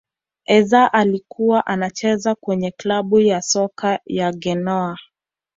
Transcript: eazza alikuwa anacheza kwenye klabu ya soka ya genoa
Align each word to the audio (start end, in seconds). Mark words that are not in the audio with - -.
eazza 0.45 0.93
alikuwa 0.93 1.65
anacheza 1.67 2.35
kwenye 2.35 2.71
klabu 2.71 3.19
ya 3.19 3.41
soka 3.41 3.99
ya 4.05 4.31
genoa 4.31 4.97